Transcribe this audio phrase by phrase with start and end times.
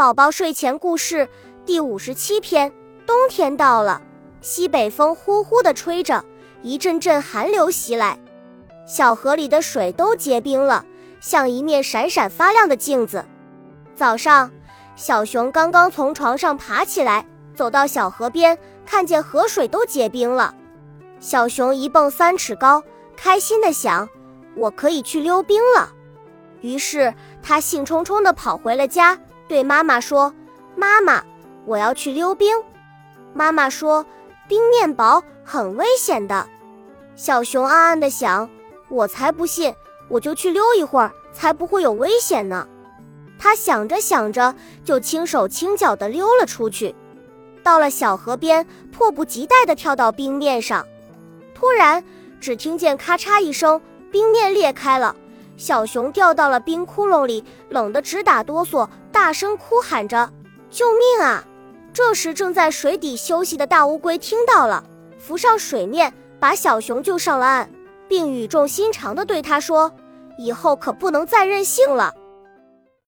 [0.00, 1.28] 宝宝睡前故事
[1.66, 2.72] 第五十七篇：
[3.06, 4.00] 冬天到了，
[4.40, 6.24] 西北风呼呼地吹着，
[6.62, 8.18] 一阵阵寒流袭来，
[8.86, 10.86] 小河里的水都结冰了，
[11.20, 13.26] 像一面闪闪发亮的镜子。
[13.94, 14.50] 早上，
[14.96, 18.56] 小熊刚刚从床上爬起来，走到小河边，
[18.86, 20.54] 看见河水都结冰了。
[21.18, 22.82] 小熊一蹦三尺高，
[23.18, 24.08] 开心地想
[24.56, 25.92] ：“我可以去溜冰了。”
[26.62, 27.12] 于是，
[27.42, 29.18] 他兴冲冲地跑回了家。
[29.50, 30.32] 对妈妈说
[30.78, 31.24] ：“妈妈，
[31.66, 32.56] 我要去溜冰。”
[33.34, 34.06] 妈妈说
[34.46, 36.48] ：“冰面薄，很危险的。”
[37.16, 38.48] 小熊暗暗地想
[38.88, 39.74] ：“我才不信，
[40.08, 42.68] 我就去溜一会儿，才不会有危险呢。”
[43.40, 44.54] 他想着想着，
[44.84, 46.94] 就轻手轻脚地溜了出去。
[47.64, 50.86] 到了小河边，迫不及待地跳到冰面上。
[51.56, 52.04] 突然，
[52.40, 55.16] 只听见咔嚓一声，冰面裂开了。
[55.60, 60.32] 小熊掉到了冰窟窿里，冷得直打哆嗦，大声哭喊着
[60.70, 61.44] ：“救命啊！”
[61.92, 64.82] 这时，正在水底休息的大乌龟听到了，
[65.18, 67.70] 浮上水面，把小熊救上了岸，
[68.08, 69.92] 并语重心长地对他说
[70.38, 72.14] ：“以后可不能再任性了。”